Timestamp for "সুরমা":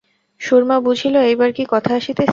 0.41-0.77